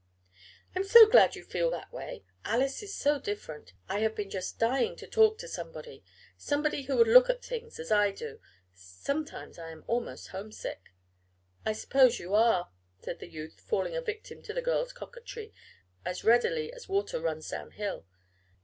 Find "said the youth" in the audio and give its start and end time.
12.99-13.59